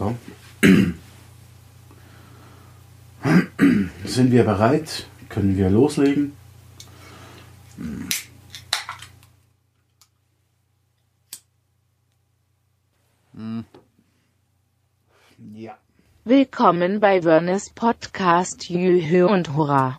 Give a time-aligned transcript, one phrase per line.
[0.00, 0.16] So.
[4.06, 5.06] Sind wir bereit?
[5.28, 6.32] Können wir loslegen?
[15.52, 15.76] Ja.
[16.24, 19.98] Willkommen bei Werners Podcast Jühö und Hurra.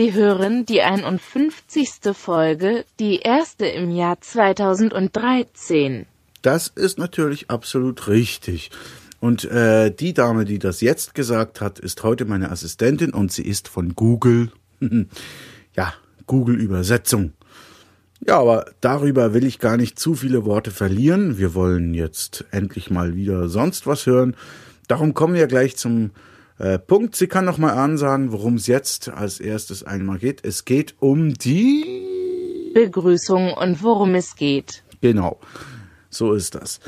[0.00, 2.14] Sie hören die 51.
[2.14, 6.06] Folge, die erste im Jahr 2013.
[6.40, 8.70] Das ist natürlich absolut richtig.
[9.18, 13.42] Und äh, die Dame, die das jetzt gesagt hat, ist heute meine Assistentin und sie
[13.42, 14.52] ist von Google.
[15.74, 15.92] ja,
[16.28, 17.32] Google Übersetzung.
[18.24, 21.38] Ja, aber darüber will ich gar nicht zu viele Worte verlieren.
[21.38, 24.36] Wir wollen jetzt endlich mal wieder sonst was hören.
[24.86, 26.12] Darum kommen wir gleich zum
[26.58, 27.16] äh, Punkt.
[27.16, 30.44] Sie kann noch mal ansagen, worum es jetzt als erstes einmal geht.
[30.44, 34.84] Es geht um die Begrüßung und worum es geht.
[35.00, 35.40] Genau,
[36.10, 36.80] so ist das.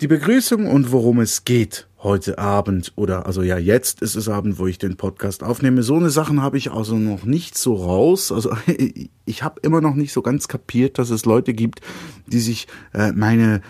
[0.00, 4.58] Die Begrüßung und worum es geht heute Abend oder also ja jetzt ist es Abend,
[4.58, 5.82] wo ich den Podcast aufnehme.
[5.82, 8.32] So eine Sachen habe ich also noch nicht so raus.
[8.32, 8.56] Also
[9.24, 11.80] ich habe immer noch nicht so ganz kapiert, dass es Leute gibt,
[12.26, 13.62] die sich äh, meine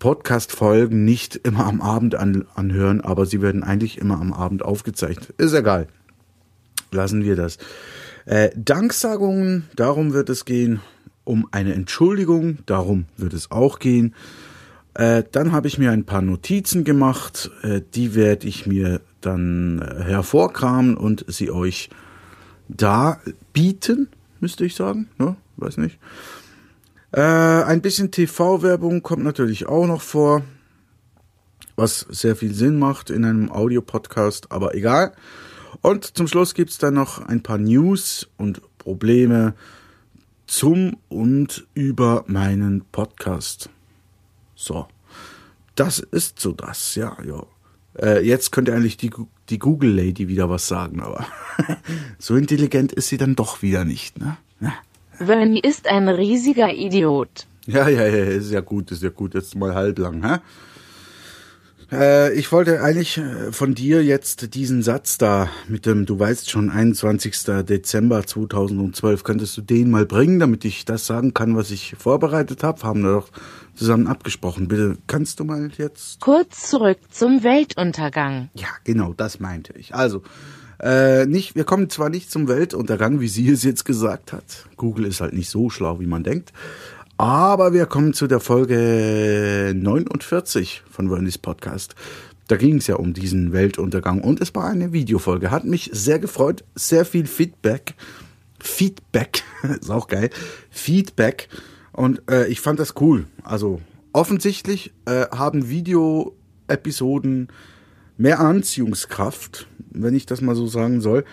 [0.00, 5.32] Podcast-Folgen nicht immer am Abend an, anhören, aber sie werden eigentlich immer am Abend aufgezeichnet.
[5.38, 5.86] Ist egal.
[6.90, 7.58] Lassen wir das.
[8.24, 10.80] Äh, Danksagungen, darum wird es gehen.
[11.22, 14.14] Um eine Entschuldigung, darum wird es auch gehen.
[14.94, 17.50] Äh, dann habe ich mir ein paar Notizen gemacht.
[17.62, 21.90] Äh, die werde ich mir dann äh, hervorkramen und sie euch
[22.68, 23.20] da
[23.52, 24.08] bieten,
[24.40, 25.08] müsste ich sagen.
[25.18, 25.36] Ne?
[25.56, 25.98] Weiß nicht.
[27.12, 30.42] Äh, ein bisschen TV-Werbung kommt natürlich auch noch vor,
[31.76, 35.12] was sehr viel Sinn macht in einem Audiopodcast, aber egal.
[35.82, 39.54] Und zum Schluss gibt's dann noch ein paar News und Probleme
[40.46, 43.70] zum und über meinen Podcast.
[44.54, 44.86] So,
[45.74, 47.44] das ist so das, ja, ja.
[47.98, 49.10] Äh, jetzt könnte eigentlich die,
[49.48, 51.26] die Google Lady wieder was sagen, aber
[52.18, 54.36] so intelligent ist sie dann doch wieder nicht, ne?
[54.60, 54.74] Ja.
[55.20, 57.46] Vernie ist ein riesiger Idiot.
[57.66, 60.38] Ja, ja, ja, ist ja gut, ist ja gut, jetzt mal halblang, hä?
[61.92, 66.48] Äh, ich wollte eigentlich äh, von dir jetzt diesen Satz da mit dem, du weißt
[66.48, 67.34] schon, 21.
[67.68, 72.62] Dezember 2012, könntest du den mal bringen, damit ich das sagen kann, was ich vorbereitet
[72.62, 72.82] habe?
[72.82, 73.28] Haben wir doch
[73.74, 74.68] zusammen abgesprochen.
[74.68, 76.20] Bitte, kannst du mal jetzt?
[76.20, 78.50] Kurz zurück zum Weltuntergang.
[78.54, 79.94] Ja, genau, das meinte ich.
[79.94, 80.22] Also,
[80.82, 84.66] äh, nicht, wir kommen zwar nicht zum Weltuntergang, wie sie es jetzt gesagt hat.
[84.76, 86.52] Google ist halt nicht so schlau, wie man denkt.
[87.18, 91.94] Aber wir kommen zu der Folge 49 von Wernys Podcast.
[92.48, 95.50] Da ging es ja um diesen Weltuntergang und es war eine Videofolge.
[95.50, 97.94] Hat mich sehr gefreut, sehr viel Feedback.
[98.58, 99.42] Feedback,
[99.80, 100.30] ist auch geil.
[100.70, 101.48] Feedback.
[101.92, 103.26] Und äh, ich fand das cool.
[103.42, 103.82] Also
[104.14, 107.48] offensichtlich äh, haben Video-Episoden
[108.20, 111.24] mehr Anziehungskraft, wenn ich das mal so sagen soll,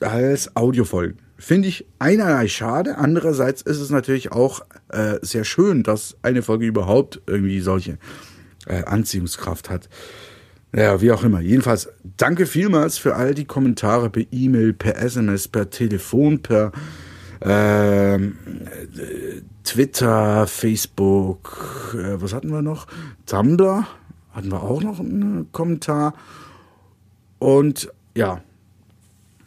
[0.00, 1.18] als Audiofolgen.
[1.38, 6.66] Finde ich einerlei schade, andererseits ist es natürlich auch äh, sehr schön, dass eine Folge
[6.66, 7.98] überhaupt irgendwie solche
[8.66, 9.88] äh, Anziehungskraft hat.
[10.72, 11.40] Ja, wie auch immer.
[11.40, 16.70] Jedenfalls danke vielmals für all die Kommentare per E-Mail, per SMS, per Telefon, per
[17.40, 18.18] äh,
[19.64, 22.86] Twitter, Facebook, äh, was hatten wir noch?
[23.26, 23.84] Tumblr
[24.32, 26.14] hatten wir auch noch einen Kommentar.
[27.38, 28.42] Und ja,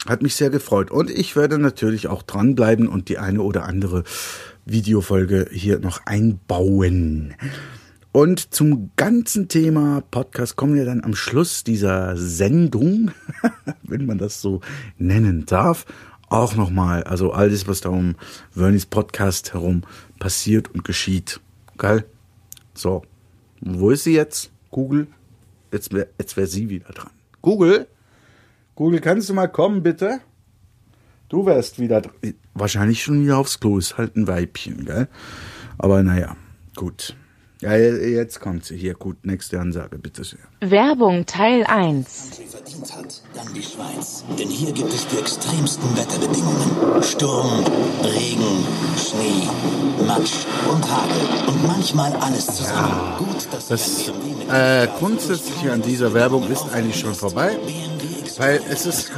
[0.06, 0.90] hat mich sehr gefreut.
[0.90, 4.04] Und ich werde natürlich auch dranbleiben und die eine oder andere
[4.66, 7.34] Videofolge hier noch einbauen.
[8.12, 13.10] Und zum ganzen Thema Podcast kommen wir dann am Schluss dieser Sendung,
[13.82, 14.60] wenn man das so
[14.98, 15.84] nennen darf,
[16.28, 17.02] auch nochmal.
[17.04, 18.14] Also alles, was da um
[18.52, 19.82] Vernis Podcast herum
[20.18, 21.40] passiert und geschieht.
[21.76, 22.04] Geil?
[22.74, 23.02] So.
[23.60, 24.53] Wo ist sie jetzt?
[24.74, 25.06] Google?
[25.70, 27.12] Jetzt wäre jetzt wär sie wieder dran.
[27.42, 27.86] Google?
[28.74, 30.18] Google, kannst du mal kommen, bitte?
[31.28, 32.34] Du wärst wieder dran.
[32.54, 33.78] Wahrscheinlich schon wieder aufs Klo.
[33.78, 35.06] Ist halt ein Weibchen, gell?
[35.78, 36.36] Aber naja,
[36.74, 37.14] gut.
[37.64, 38.76] Ja, jetzt kommt sie.
[38.76, 39.24] Hier, gut.
[39.24, 40.38] Nächste Ansage, bitte sehr.
[40.60, 42.42] Werbung Teil 1.
[42.50, 43.22] verdient hat.
[43.34, 47.02] Ja, an die Schweiz, denn hier gibt es die extremsten Wetterbedingungen.
[47.02, 47.64] Sturm,
[48.02, 48.66] Regen,
[48.98, 49.48] Schnee,
[50.06, 53.00] Matsch und Hagel und manchmal alles zusammen.
[53.00, 54.12] Ja, Gut, dass das
[54.52, 57.56] äh, Grundsätzliche an dieser Werbung ist eigentlich schon vorbei,
[58.36, 59.10] weil es ist...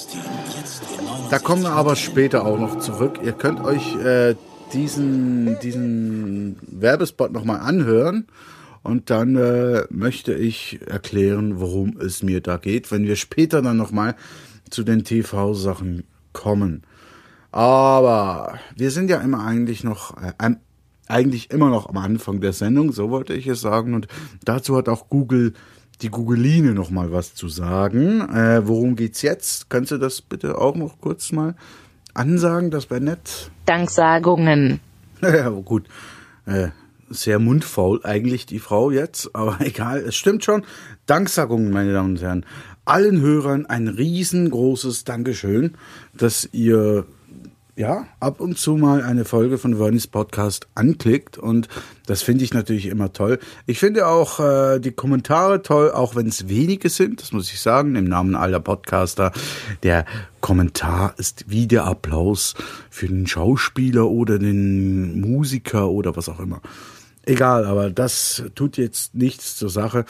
[1.30, 3.20] da kommen wir aber später auch noch zurück.
[3.22, 4.34] Ihr könnt euch äh,
[4.72, 8.26] diesen, diesen Werbespot nochmal anhören.
[8.82, 13.78] Und dann äh, möchte ich erklären, worum es mir da geht, wenn wir später dann
[13.78, 14.14] nochmal
[14.68, 16.82] zu den TV-Sachen kommen.
[17.50, 20.56] Aber wir sind ja immer eigentlich noch, äh,
[21.06, 23.94] eigentlich immer noch am Anfang der Sendung, so wollte ich es sagen.
[23.94, 24.06] Und
[24.44, 25.54] dazu hat auch Google,
[26.02, 28.20] die Googleine noch mal was zu sagen.
[28.28, 29.70] Äh, worum geht's jetzt?
[29.70, 31.54] Kannst du das bitte auch noch kurz mal
[32.14, 32.70] ansagen?
[32.70, 33.50] Das wäre nett.
[33.66, 34.80] Danksagungen.
[35.22, 35.86] Ja, gut.
[36.44, 36.68] Äh,
[37.08, 40.64] sehr mundfaul eigentlich die Frau jetzt, aber egal, es stimmt schon.
[41.06, 42.44] Danksagungen, meine Damen und Herren.
[42.84, 45.76] Allen Hörern ein riesengroßes Dankeschön,
[46.12, 47.06] dass ihr
[47.76, 51.68] ja, ab und zu mal eine Folge von Vernis Podcast anklickt und
[52.06, 53.40] das finde ich natürlich immer toll.
[53.66, 57.60] Ich finde auch äh, die Kommentare toll, auch wenn es wenige sind, das muss ich
[57.60, 59.32] sagen, im Namen aller Podcaster.
[59.82, 60.04] Der
[60.40, 62.54] Kommentar ist wie der Applaus
[62.90, 66.60] für den Schauspieler oder den Musiker oder was auch immer.
[67.26, 70.04] Egal, aber das tut jetzt nichts zur Sache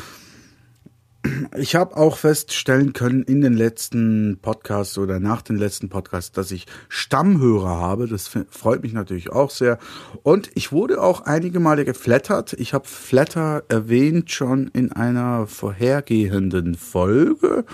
[1.56, 6.50] ich habe auch feststellen können in den letzten Podcasts oder nach den letzten Podcasts, dass
[6.50, 8.08] ich Stammhörer habe.
[8.08, 9.78] Das freut mich natürlich auch sehr.
[10.22, 12.52] Und ich wurde auch einige Male geflattert.
[12.54, 17.64] Ich habe Flatter erwähnt schon in einer vorhergehenden Folge.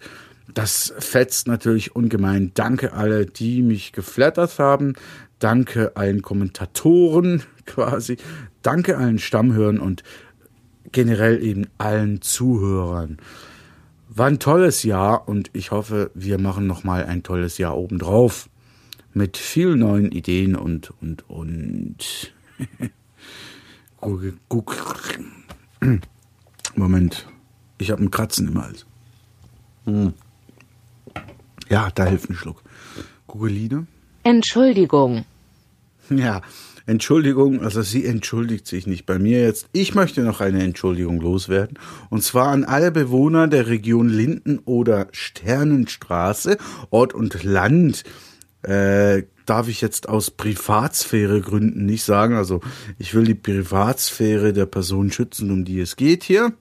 [0.55, 2.53] das fetzt natürlich ungemein.
[2.55, 4.95] Danke alle, die mich geflattert haben.
[5.39, 8.17] Danke allen Kommentatoren quasi.
[8.63, 10.03] Danke allen Stammhörern und
[10.93, 13.19] generell eben allen Zuhörern.
[14.09, 18.49] War ein tolles Jahr und ich hoffe, wir machen noch mal ein tolles Jahr obendrauf
[19.15, 22.33] mit vielen neuen Ideen und und und.
[26.75, 27.27] Moment,
[27.79, 28.87] ich habe einen Kratzen im Hals.
[29.85, 30.15] Hm.
[31.71, 32.63] Ja, da hilft ein Schluck.
[33.27, 33.87] Gugeline?
[34.25, 35.25] Entschuldigung.
[36.11, 36.43] Ja,
[36.87, 39.69] Entschuldigung, also sie entschuldigt sich nicht bei mir jetzt.
[39.73, 41.79] Ich möchte noch eine Entschuldigung loswerden.
[42.09, 46.59] Und zwar an alle Bewohner der Region Linden oder Sternenstraße,
[46.91, 48.03] Ort und Land.
[48.63, 52.35] Äh, darf ich jetzt aus Privatsphäre Gründen nicht sagen.
[52.35, 52.61] Also
[52.99, 56.53] ich will die Privatsphäre der Person schützen, um die es geht hier.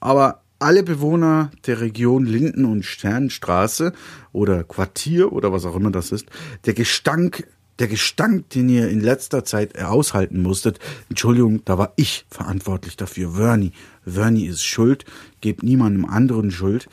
[0.00, 3.92] Aber alle Bewohner der Region Linden- und Sternstraße
[4.32, 6.26] oder Quartier oder was auch immer das ist,
[6.64, 7.46] der Gestank,
[7.78, 10.78] der Gestank, den ihr in letzter Zeit aushalten musstet,
[11.10, 13.32] Entschuldigung, da war ich verantwortlich dafür.
[13.32, 13.72] Vernie.
[14.06, 15.04] Vernie ist schuld,
[15.42, 16.88] gebt niemandem anderen Schuld.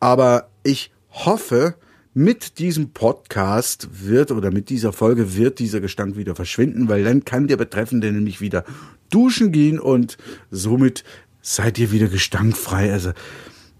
[0.00, 1.76] Aber ich hoffe,
[2.12, 7.24] mit diesem Podcast wird oder mit dieser Folge wird dieser Gestank wieder verschwinden, weil dann
[7.24, 8.64] kann der Betreffende nämlich wieder
[9.10, 10.18] duschen gehen und
[10.50, 11.04] somit
[11.42, 12.92] seid ihr wieder gestankfrei.
[12.92, 13.12] Also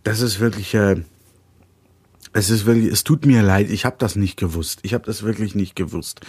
[0.03, 1.03] das ist wirklich, äh,
[2.33, 4.81] es ist wirklich, es tut mir leid, ich habe das nicht gewusst.
[4.83, 6.21] Ich habe das wirklich nicht gewusst.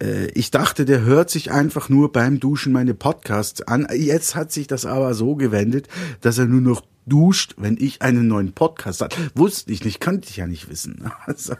[0.00, 3.86] Äh, ich dachte, der hört sich einfach nur beim Duschen meine Podcasts an.
[3.94, 5.88] Jetzt hat sich das aber so gewendet,
[6.20, 9.16] dass er nur noch duscht, wenn ich einen neuen Podcast hat.
[9.34, 11.10] Wusste ich nicht, kannte ich ja nicht wissen.
[11.26, 11.54] Also,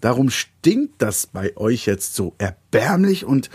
[0.00, 3.50] darum stinkt das bei euch jetzt so erbärmlich und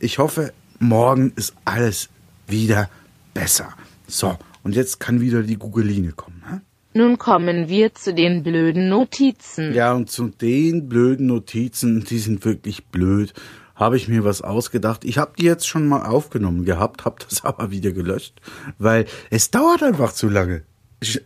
[0.00, 2.08] ich hoffe, morgen ist alles
[2.46, 2.88] wieder
[3.34, 3.74] besser.
[4.12, 6.42] So, und jetzt kann wieder die Googeline kommen.
[6.46, 6.60] Ne?
[6.92, 9.72] Nun kommen wir zu den blöden Notizen.
[9.72, 13.32] Ja, und zu den blöden Notizen, die sind wirklich blöd,
[13.74, 15.06] habe ich mir was ausgedacht.
[15.06, 18.38] Ich habe die jetzt schon mal aufgenommen gehabt, habe das aber wieder gelöscht,
[18.78, 20.64] weil es dauert einfach zu lange.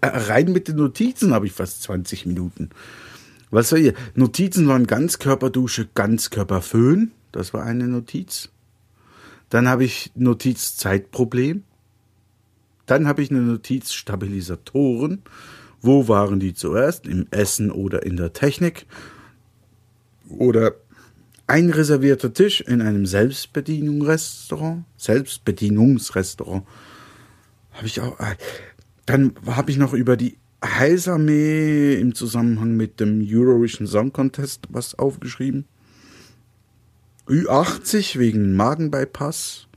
[0.01, 2.71] Äh, rein mit den Notizen habe ich fast 20 Minuten.
[3.51, 3.95] Was soll ihr?
[4.15, 7.11] Notizen waren Ganzkörperdusche, Ganzkörperföhn.
[7.33, 8.49] Das war eine Notiz.
[9.51, 11.65] Dann habe ich Notizzeitproblem.
[12.87, 15.23] Dann habe ich eine Notiz Stabilisatoren.
[15.83, 17.07] Wo waren die zuerst?
[17.07, 18.87] Im Essen oder in der Technik?
[20.29, 20.75] Oder
[21.47, 24.85] ein reservierter Tisch in einem Selbstbedienungsrestaurant?
[24.97, 26.65] Selbstbedienungsrestaurant.
[27.73, 28.19] Habe ich auch.
[28.19, 28.37] Äh,
[29.05, 34.97] dann habe ich noch über die Heilsarmee im Zusammenhang mit dem Eurovision Song Contest was
[34.99, 35.67] aufgeschrieben.
[37.29, 39.69] Ü80 wegen Magenbypass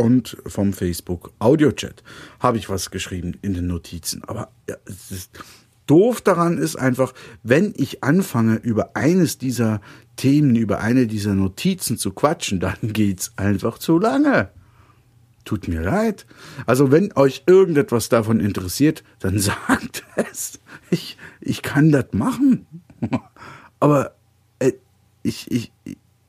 [0.00, 2.02] und vom Facebook Audiochat
[2.38, 4.24] habe ich was geschrieben in den Notizen.
[4.24, 5.30] Aber ja, es ist
[5.86, 9.82] doof daran ist einfach, wenn ich anfange, über eines dieser
[10.16, 14.48] Themen über eine dieser Notizen zu quatschen, dann geht's einfach zu lange.
[15.44, 16.24] Tut mir leid.
[16.64, 20.60] Also wenn euch irgendetwas davon interessiert, dann sagt es.
[20.90, 22.66] Ich, ich kann das machen.
[23.80, 24.14] Aber
[24.60, 24.72] äh,
[25.22, 25.72] ich, ich,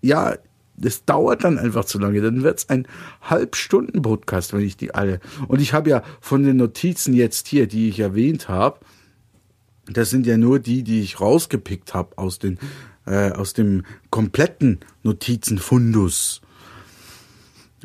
[0.01, 0.35] ja,
[0.81, 2.21] das dauert dann einfach zu lange.
[2.21, 2.88] Dann wird's ein
[3.21, 5.19] Halbstunden-Podcast, wenn ich die alle.
[5.47, 8.79] Und ich habe ja von den Notizen jetzt hier, die ich erwähnt habe,
[9.85, 12.39] das sind ja nur die, die ich rausgepickt habe aus
[13.05, 16.41] äh, aus dem kompletten Notizenfundus.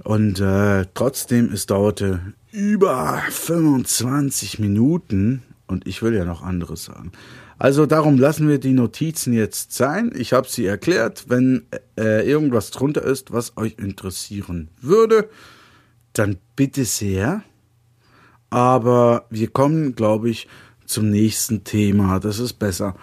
[0.04, 7.12] Und äh, trotzdem, es dauerte über 25 Minuten und ich will ja noch anderes sagen.
[7.58, 10.12] Also darum lassen wir die Notizen jetzt sein.
[10.14, 11.24] Ich habe sie erklärt.
[11.28, 11.66] Wenn
[11.98, 15.30] äh, irgendwas drunter ist, was euch interessieren würde,
[16.12, 17.42] dann bitte sehr.
[18.50, 20.48] Aber wir kommen, glaube ich,
[20.84, 22.20] zum nächsten Thema.
[22.20, 22.94] Das ist besser.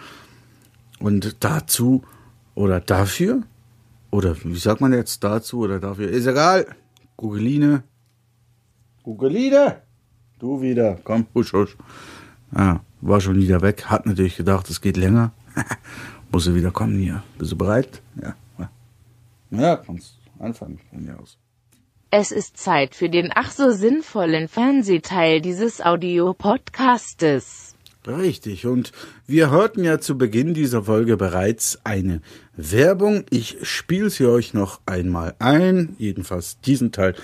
[0.99, 2.03] Und dazu
[2.55, 3.43] oder dafür
[4.11, 6.07] oder wie sagt man jetzt dazu oder dafür?
[6.07, 6.67] Ist egal.
[7.17, 7.83] Gugeline.
[9.01, 9.81] Gugeline!
[10.37, 10.99] Du wieder.
[11.03, 11.75] Komm, husch, husch.
[12.53, 13.85] Ah, war schon wieder weg.
[13.85, 15.31] Hat natürlich gedacht, es geht länger.
[16.31, 17.23] Muss er wieder kommen hier.
[17.37, 18.01] Bist du bereit?
[18.21, 18.35] Ja.
[19.51, 21.37] Ja, kannst anfangen von mir aus.
[22.09, 27.75] Es ist Zeit für den ach so sinnvollen Fernsehteil dieses Audio-Podcastes.
[28.05, 28.91] Richtig, und
[29.27, 32.21] wir hörten ja zu Beginn dieser Folge bereits eine
[32.55, 33.25] Werbung.
[33.29, 37.15] Ich spiele sie euch noch einmal ein, jedenfalls diesen Teil,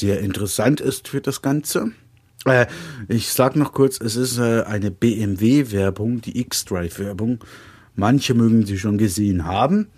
[0.00, 1.92] der interessant ist für das Ganze.
[2.44, 2.66] Äh,
[3.08, 7.40] ich sag noch kurz, es ist äh, eine BMW-Werbung, die X-Drive-Werbung.
[7.94, 9.88] Manche mögen sie schon gesehen haben.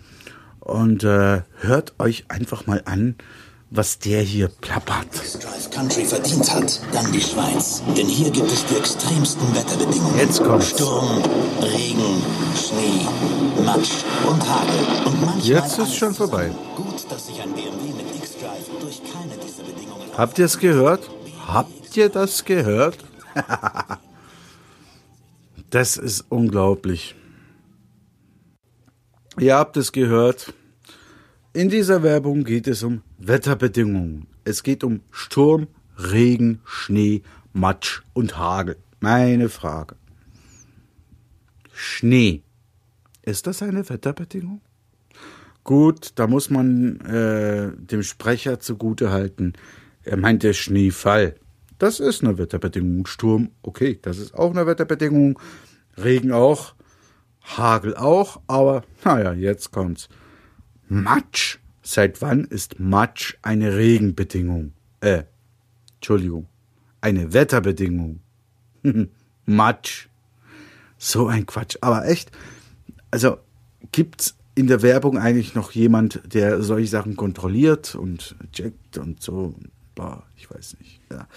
[0.59, 3.15] Und äh, hört euch einfach mal an,
[3.71, 5.07] was der hier plappert.
[5.41, 7.81] Drive Country verdient hat, dann die Schweiz.
[7.97, 10.19] Denn hier gibt es die extremsten Wetterbedingungen.
[10.19, 10.71] Jetzt kommt's.
[10.71, 11.23] Sturm,
[11.61, 12.21] Regen,
[12.55, 15.07] Schnee, Matsch und Hagel.
[15.07, 16.51] Und manchmal Jetzt ist schon vorbei.
[16.75, 17.05] Gut,
[20.17, 21.09] Habt ihr es gehört?
[21.47, 22.97] Habt ihr das gehört?
[25.69, 27.15] das ist unglaublich.
[29.39, 30.53] Ihr habt es gehört.
[31.53, 34.27] In dieser Werbung geht es um Wetterbedingungen.
[34.43, 35.67] Es geht um Sturm,
[35.97, 37.21] Regen, Schnee,
[37.53, 38.77] Matsch und Hagel.
[38.99, 39.95] Meine Frage.
[41.73, 42.43] Schnee.
[43.23, 44.61] Ist das eine Wetterbedingung?
[45.63, 49.53] Gut, da muss man äh, dem Sprecher zugute halten.
[50.03, 51.35] Er meint der Schneefall.
[51.81, 53.07] Das ist eine Wetterbedingung.
[53.07, 55.39] Sturm, okay, das ist auch eine Wetterbedingung.
[55.97, 56.75] Regen auch.
[57.41, 58.39] Hagel auch.
[58.45, 60.07] Aber naja, jetzt kommt's.
[60.89, 61.57] Matsch.
[61.81, 64.73] Seit wann ist Matsch eine Regenbedingung?
[64.99, 65.23] Äh,
[65.95, 66.47] Entschuldigung.
[67.01, 68.21] Eine Wetterbedingung.
[69.47, 70.07] Matsch.
[70.99, 71.77] So ein Quatsch.
[71.81, 72.29] Aber echt,
[73.09, 73.39] also
[73.91, 79.55] gibt's in der Werbung eigentlich noch jemand, der solche Sachen kontrolliert und checkt und so?
[79.95, 81.01] Boah, ich weiß nicht.
[81.11, 81.27] Ja.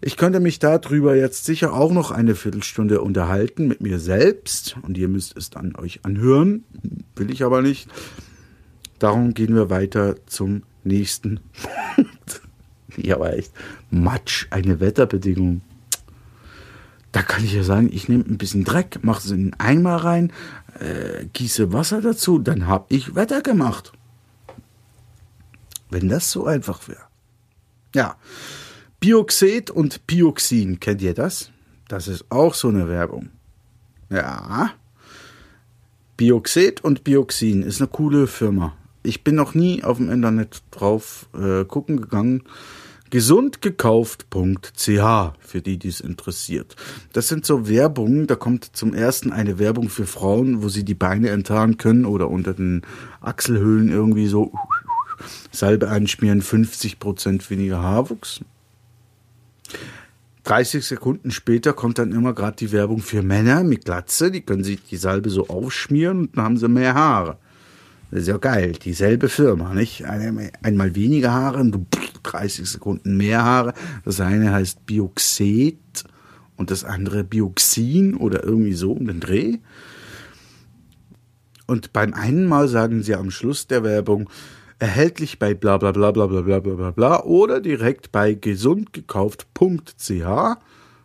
[0.00, 4.98] Ich könnte mich darüber jetzt sicher auch noch eine Viertelstunde unterhalten mit mir selbst und
[4.98, 6.64] ihr müsst es dann euch anhören.
[7.14, 7.88] Will ich aber nicht.
[8.98, 11.40] Darum gehen wir weiter zum nächsten
[11.94, 12.40] Punkt.
[12.98, 13.52] Ja, aber echt.
[13.90, 15.62] Matsch, eine Wetterbedingung.
[17.10, 19.96] Da kann ich ja sagen, ich nehme ein bisschen Dreck, mache es in einen Eimer
[19.96, 20.30] rein,
[20.78, 23.92] äh, gieße Wasser dazu, dann habe ich Wetter gemacht.
[25.90, 27.11] Wenn das so einfach wäre.
[27.94, 28.16] Ja.
[29.00, 31.50] Bioxid und Bioxin, kennt ihr das?
[31.88, 33.30] Das ist auch so eine Werbung.
[34.10, 34.72] Ja.
[36.16, 38.76] Bioxid und Bioxin ist eine coole Firma.
[39.02, 42.44] Ich bin noch nie auf dem Internet drauf äh, gucken gegangen.
[43.10, 44.86] Gesundgekauft.ch,
[45.38, 46.76] für die, die es interessiert.
[47.12, 50.94] Das sind so Werbungen, da kommt zum ersten eine Werbung für Frauen, wo sie die
[50.94, 52.80] Beine enttarnen können oder unter den
[53.20, 54.54] Achselhöhlen irgendwie so
[55.50, 58.40] Salbe einschmieren, 50% weniger Haarwuchs.
[60.44, 64.64] 30 Sekunden später kommt dann immer gerade die Werbung für Männer mit Glatze, die können
[64.64, 67.38] sich die Salbe so aufschmieren und dann haben sie mehr Haare.
[68.10, 70.04] Das ist ja geil, dieselbe Firma, nicht?
[70.04, 71.86] Einmal weniger Haare und
[72.24, 73.72] 30 Sekunden mehr Haare.
[74.04, 75.78] Das eine heißt Bioxid
[76.56, 79.58] und das andere Bioxin oder irgendwie so um den Dreh.
[81.66, 84.28] Und beim einen Mal sagen sie am Schluss der Werbung,
[84.82, 90.56] erhältlich bei bla bla bla bla bla bla bla bla oder direkt bei gesundgekauft.ch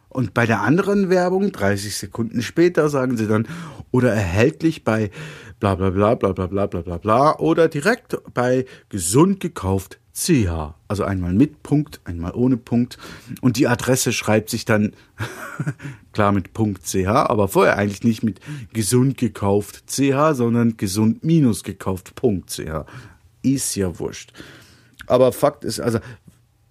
[0.10, 3.48] und bei der anderen Werbung 30 Sekunden später sagen sie dann
[3.92, 5.12] oder erhältlich bei
[5.60, 10.50] bla bla bla bla bla bla bla bla bla oder direkt bei gesundgekauft.ch ch.
[10.88, 12.98] Also einmal mit Punkt, einmal ohne Punkt.
[13.42, 14.94] Und die Adresse schreibt sich dann
[16.12, 18.40] klar mit ch, aber vorher eigentlich nicht mit
[18.74, 22.62] gesund gekauft ch, sondern gesund minus gekauft Punkt ch.
[23.42, 24.34] Ist ja wurscht.
[25.06, 26.00] Aber Fakt ist, also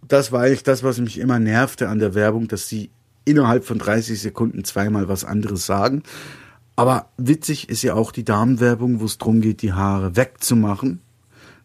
[0.07, 2.91] das war eigentlich das, was mich immer nervte an der Werbung, dass sie
[3.25, 6.03] innerhalb von 30 Sekunden zweimal was anderes sagen.
[6.77, 11.01] Aber witzig ist ja auch die Damenwerbung, wo es darum geht, die Haare wegzumachen.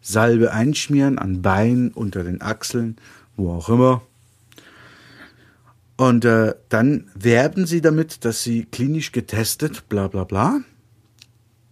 [0.00, 2.96] Salbe einschmieren an Beinen, unter den Achseln,
[3.36, 4.02] wo auch immer.
[5.96, 10.60] Und äh, dann werben sie damit, dass sie klinisch getestet, bla bla bla,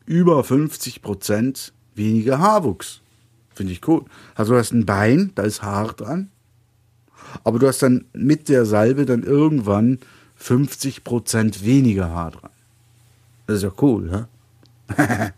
[0.06, 3.00] über 50 Prozent weniger Haarwuchs.
[3.60, 4.06] Finde ich cool.
[4.34, 6.30] Also du hast ein Bein, da ist Haar dran.
[7.44, 9.98] Aber du hast dann mit der Salbe dann irgendwann
[10.36, 12.50] 50 Prozent weniger Haar dran.
[13.46, 14.26] Das ist ja cool,
[14.88, 14.96] ja?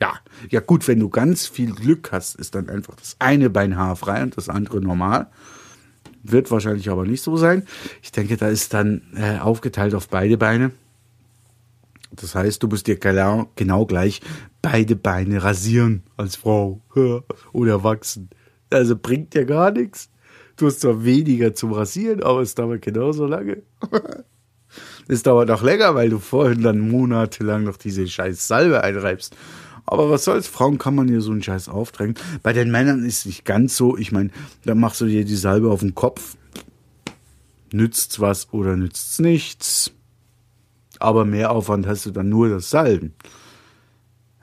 [0.00, 0.14] ja,
[0.48, 4.22] ja gut, wenn du ganz viel Glück hast, ist dann einfach das eine Bein haarfrei
[4.22, 5.26] und das andere normal.
[6.22, 7.66] Wird wahrscheinlich aber nicht so sein.
[8.00, 10.70] Ich denke, da ist dann äh, aufgeteilt auf beide Beine.
[12.12, 14.20] Das heißt, du musst dir genau, genau gleich
[14.62, 16.80] beide Beine rasieren als Frau
[17.52, 18.30] oder wachsen.
[18.70, 20.10] Also bringt dir gar nichts.
[20.56, 23.62] Du hast zwar weniger zum Rasieren, aber es dauert genauso lange.
[25.08, 29.36] es dauert noch länger, weil du vorhin dann monatelang noch diese scheiß Salbe einreibst.
[29.84, 32.16] Aber was soll's, Frauen kann man hier so einen Scheiß aufdrängen.
[32.42, 33.96] Bei den Männern ist es nicht ganz so.
[33.96, 34.30] Ich meine,
[34.64, 36.36] da machst du dir die Salbe auf den Kopf.
[37.72, 39.92] Nützt's was oder nützt's nichts.
[41.00, 43.14] Aber mehr Aufwand hast du dann nur das Salben.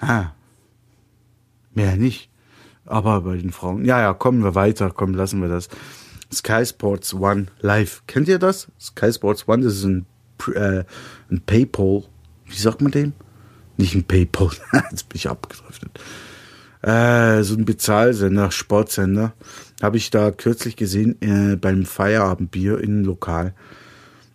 [0.02, 0.34] Ha.
[1.74, 2.30] Mehr nicht.
[2.86, 3.86] Aber bei den Frauen.
[3.86, 4.92] Ja, ja, kommen wir weiter.
[4.92, 5.70] Komm, lassen wir das.
[6.32, 8.04] Sky Sports One Live.
[8.08, 8.68] Kennt ihr das?
[8.80, 10.06] Sky Sports One, das ist ein,
[10.54, 10.84] äh,
[11.32, 12.04] ein Paypal.
[12.46, 13.14] Wie sagt man dem?
[13.78, 14.50] Nicht ein Paypal.
[14.92, 15.92] Jetzt bin ich abgedriftet.
[16.82, 19.34] Äh, so ein Bezahlsender, Sportsender.
[19.82, 23.54] Habe ich da kürzlich gesehen äh, beim Feierabendbier in Lokal.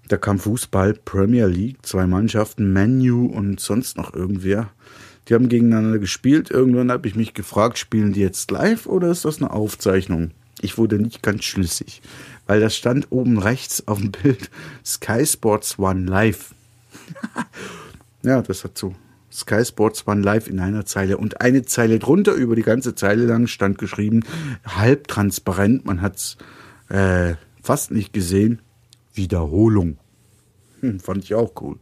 [0.09, 4.71] Da kam Fußball, Premier League, zwei Mannschaften, Menu und sonst noch irgendwer.
[5.29, 6.51] Die haben gegeneinander gespielt.
[6.51, 10.31] Irgendwann habe ich mich gefragt, spielen die jetzt live oder ist das eine Aufzeichnung?
[10.61, 12.01] Ich wurde nicht ganz schlüssig,
[12.47, 14.51] weil da stand oben rechts auf dem Bild
[14.85, 16.55] Sky Sports One Live.
[18.23, 18.95] ja, das hat so
[19.31, 23.27] Sky Sports One Live in einer Zeile und eine Zeile drunter über die ganze Zeile
[23.27, 24.25] lang stand geschrieben,
[24.65, 26.39] halb transparent, man hat's
[26.89, 28.61] äh, fast nicht gesehen,
[29.19, 29.99] Wiederholung.
[30.81, 31.79] Hm, fand ich auch cool.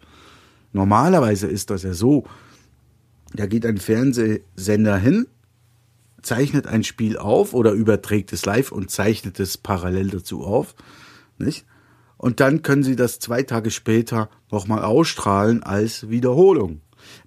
[0.72, 2.25] Normalerweise ist das ja so,
[3.33, 5.29] da geht ein Fernsehsender hin,
[6.22, 10.75] zeichnet ein Spiel auf oder überträgt es live und zeichnet es parallel dazu auf,
[11.38, 11.64] nicht?
[12.18, 16.81] Und dann können sie das zwei Tage später nochmal ausstrahlen als Wiederholung.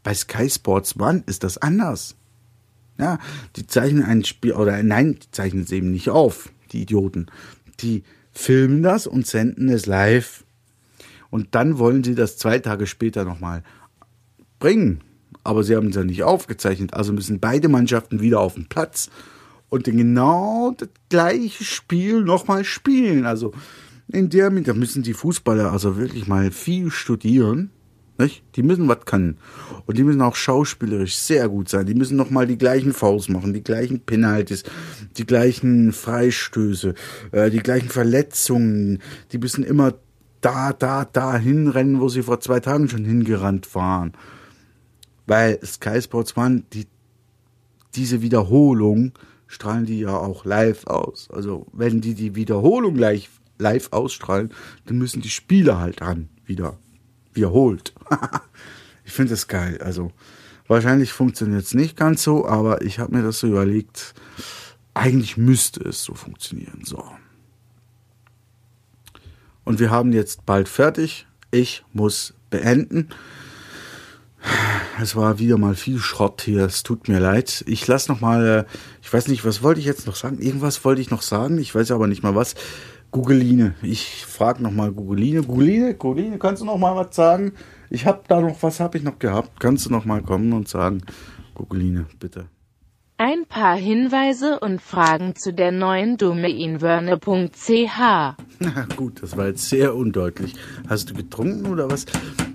[0.03, 2.15] Bei Sky Sports One ist das anders.
[2.97, 3.19] Ja,
[3.55, 7.27] die zeichnen ein Spiel, oder nein, die zeichnen es eben nicht auf, die Idioten.
[7.79, 10.43] Die filmen das und senden es live.
[11.29, 13.63] Und dann wollen sie das zwei Tage später nochmal
[14.59, 15.01] bringen
[15.43, 16.93] aber sie haben es ja nicht aufgezeichnet.
[16.93, 19.09] Also müssen beide Mannschaften wieder auf den Platz
[19.69, 23.25] und genau das gleiche Spiel nochmal spielen.
[23.25, 23.53] Also
[24.07, 27.71] in der da müssen die Fußballer also wirklich mal viel studieren.
[28.19, 28.43] Nicht?
[28.55, 29.37] Die müssen was können.
[29.87, 31.85] Und die müssen auch schauspielerisch sehr gut sein.
[31.87, 34.63] Die müssen nochmal die gleichen Faust machen, die gleichen Penalties,
[35.17, 36.93] die gleichen Freistöße,
[37.31, 38.99] äh, die gleichen Verletzungen.
[39.31, 39.93] Die müssen immer
[40.41, 44.13] da, da, da hinrennen, wo sie vor zwei Tagen schon hingerannt waren
[45.29, 46.87] weil Sky Sports One, die,
[47.95, 49.13] diese Wiederholung
[49.47, 51.29] strahlen die ja auch live aus.
[51.31, 54.51] Also wenn die die Wiederholung gleich live ausstrahlen,
[54.85, 56.77] dann müssen die Spiele halt dann wieder
[57.33, 57.93] wiederholt.
[59.05, 59.79] ich finde das geil.
[59.81, 60.11] Also
[60.67, 64.13] wahrscheinlich funktioniert es nicht ganz so, aber ich habe mir das so überlegt.
[64.93, 66.81] Eigentlich müsste es so funktionieren.
[66.83, 67.03] So.
[69.63, 71.27] Und wir haben jetzt bald fertig.
[71.51, 73.09] Ich muss beenden.
[75.01, 76.65] Es war wieder mal viel Schrott hier.
[76.65, 77.63] Es tut mir leid.
[77.67, 78.45] Ich lasse noch mal.
[78.45, 78.65] Äh,
[79.01, 80.39] ich weiß nicht, was wollte ich jetzt noch sagen?
[80.39, 81.57] Irgendwas wollte ich noch sagen.
[81.57, 82.55] Ich weiß aber nicht mal was.
[83.11, 83.73] Googeline.
[83.81, 85.41] Ich frage noch mal Googeline.
[85.41, 87.53] Googeline, Googeline, kannst du noch mal was sagen?
[87.89, 89.59] Ich habe da noch was habe ich noch gehabt.
[89.59, 91.01] Kannst du noch mal kommen und sagen,
[91.55, 92.45] Googeline, bitte.
[93.17, 97.99] Ein paar Hinweise und Fragen zu der neuen Domain wörne.ch.
[98.59, 100.53] Na gut, das war jetzt sehr undeutlich.
[100.87, 102.05] Hast du getrunken oder was?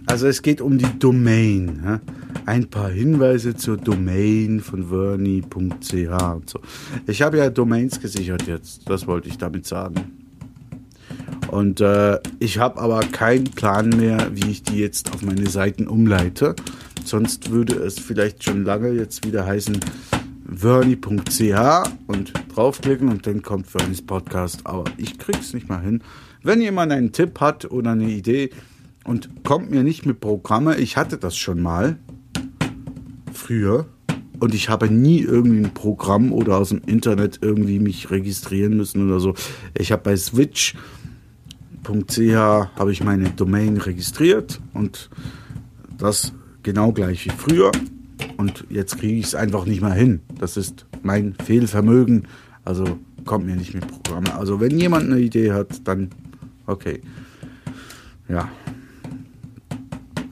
[0.07, 1.83] Also es geht um die Domain.
[1.85, 2.01] Ja?
[2.47, 6.61] Ein paar Hinweise zur Domain von vernie.ch und so.
[7.07, 10.24] Ich habe ja Domains gesichert jetzt, das wollte ich damit sagen.
[11.55, 15.87] Und äh, ich habe aber keinen Plan mehr, wie ich die jetzt auf meine Seiten
[15.87, 16.57] umleite.
[17.05, 19.79] Sonst würde es vielleicht schon lange jetzt wieder heißen,
[20.53, 24.63] vernie.ch und draufklicken und dann kommt Vernies Podcast.
[24.65, 26.03] Aber ich krieg's nicht mal hin.
[26.43, 28.51] Wenn jemand einen Tipp hat oder eine Idee
[29.05, 31.99] und kommt mir nicht mit Programme, ich hatte das schon mal
[33.33, 33.87] früher
[34.41, 39.07] und ich habe nie irgendwie ein Programm oder aus dem Internet irgendwie mich registrieren müssen
[39.07, 39.35] oder so.
[39.79, 40.17] Ich habe bei
[41.85, 45.11] switch.ch habe ich meine Domain registriert und
[45.99, 47.71] das genau gleich wie früher
[48.37, 50.21] und jetzt kriege ich es einfach nicht mehr hin.
[50.39, 52.27] Das ist mein Fehlvermögen.
[52.65, 54.35] Also kommt mir nicht mit Programme.
[54.35, 56.11] Also wenn jemand eine Idee hat, dann
[56.67, 57.01] okay.
[58.29, 58.49] Ja.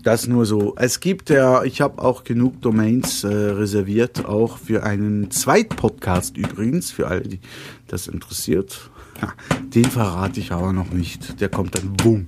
[0.03, 0.75] Das nur so.
[0.77, 6.91] Es gibt ja, ich habe auch genug Domains äh, reserviert, auch für einen Zweitpodcast übrigens,
[6.91, 7.41] für alle, die
[7.87, 8.91] das interessiert.
[9.75, 11.41] Den verrate ich aber noch nicht.
[11.41, 12.27] Der kommt dann boom.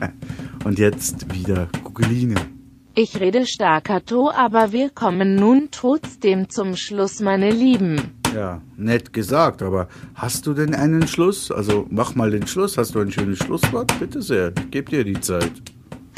[0.64, 2.34] Und jetzt wieder Kugeline.
[2.94, 8.00] Ich rede staccato, aber wir kommen nun trotzdem zum Schluss, meine Lieben.
[8.34, 11.50] Ja, nett gesagt, aber hast du denn einen Schluss?
[11.50, 12.78] Also mach mal den Schluss.
[12.78, 13.98] Hast du ein schönes Schlusswort?
[13.98, 15.52] Bitte sehr, ich gebe dir die Zeit.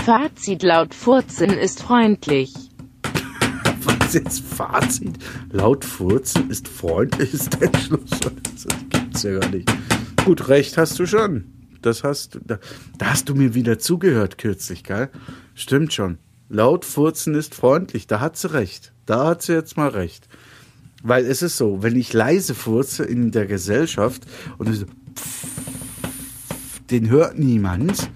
[0.05, 2.55] Fazit laut Furzen ist freundlich.
[3.83, 5.19] Was jetzt Fazit?
[5.51, 8.41] Laut Furzen ist freundlich, ist der Schlusswort.
[8.55, 9.69] Das gibt's ja gar nicht.
[10.29, 11.45] Gut, recht hast du schon.
[11.81, 12.59] Das hast da,
[12.99, 15.09] da hast du mir wieder zugehört kürzlich, gell?
[15.55, 16.19] Stimmt schon.
[16.51, 18.93] Laut Furzen ist freundlich, da hat sie recht.
[19.07, 20.29] Da hat sie jetzt mal recht.
[21.03, 24.27] Weil es ist so, wenn ich leise furze in der Gesellschaft
[24.59, 24.85] und so,
[26.91, 28.11] den hört niemand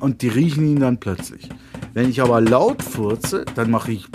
[0.00, 1.48] und die riechen ihn dann plötzlich.
[1.94, 4.08] Wenn ich aber laut furze, dann mache ich,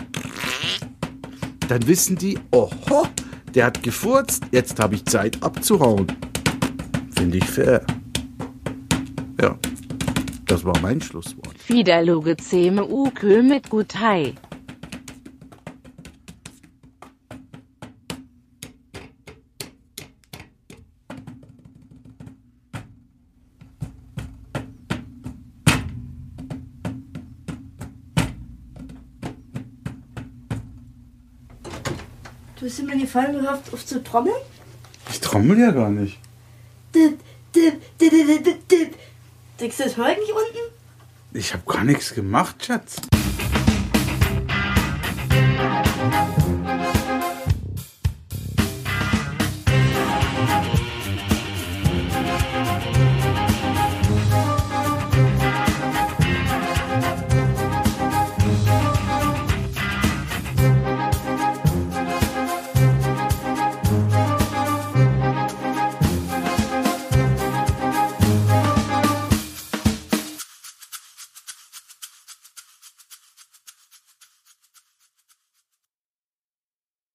[1.70, 3.08] dann wissen die, oho,
[3.56, 6.08] der hat gefurzt, jetzt habe ich Zeit abzuhauen.
[7.18, 7.84] Finde ich fair.
[9.42, 9.58] Ja,
[10.46, 11.58] das war mein Schlusswort.
[11.58, 14.36] Fiederluge Zeme Ukö mit Guthei.
[32.60, 34.36] Du hast immer gefallen gehabt, auf zu trommeln?
[35.10, 36.20] Ich trommel ja gar nicht.
[38.28, 40.74] Denkst du, das hört nicht unten?
[41.34, 42.98] Ich habe gar nichts gemacht, Schatz.